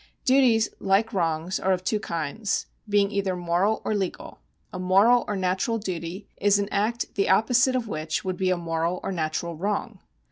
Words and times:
Duties, 0.25 0.67
like 0.79 1.13
wrongs, 1.13 1.59
are 1.59 1.73
of 1.73 1.83
two 1.83 1.99
kinds, 1.99 2.65
being 2.89 3.11
either 3.11 3.35
moral 3.35 3.83
or 3.85 3.93
legal. 3.93 4.39
A 4.73 4.79
moral 4.79 5.23
or 5.27 5.35
natural 5.35 5.77
duty 5.77 6.27
is 6.37 6.57
an 6.57 6.69
act 6.71 7.13
the 7.13 7.29
opposite 7.29 7.75
of 7.75 7.87
which 7.87 8.25
would 8.25 8.37
be 8.37 8.49
a 8.49 8.57
moral 8.57 8.99
or 9.03 9.11
natural 9.11 9.55
wrong. 9.55 9.99